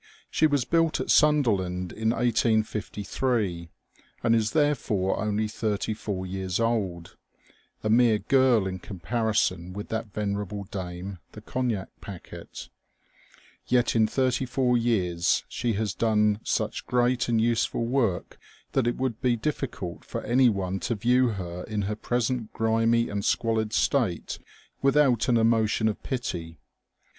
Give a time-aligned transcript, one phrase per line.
[0.31, 3.69] She was buUt at Sunderland in 1853,
[4.23, 7.17] and is therefore only thirty four years old,
[7.83, 12.69] a mere girl in comparison with that venerable dame, the Cognac Packet
[13.67, 18.39] Yet in thirty four years she has done such great and useful work
[18.71, 23.07] that it would be diflBcult for any one to view her in her present grimy
[23.07, 24.39] and squalid state
[24.81, 26.57] without an emotion of pity.